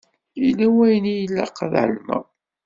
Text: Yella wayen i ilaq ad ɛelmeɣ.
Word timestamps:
Yella 0.41 0.67
wayen 0.75 1.05
i 1.11 1.13
ilaq 1.25 1.57
ad 1.65 1.73
ɛelmeɣ. 1.81 2.23